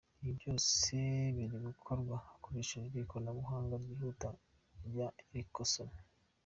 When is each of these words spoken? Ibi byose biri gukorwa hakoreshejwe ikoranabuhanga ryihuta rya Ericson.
Ibi 0.21 0.31
byose 0.39 0.95
biri 1.35 1.57
gukorwa 1.67 2.13
hakoreshejwe 2.25 2.97
ikoranabuhanga 2.99 3.73
ryihuta 3.81 4.27
rya 4.87 5.07
Ericson. 5.39 5.89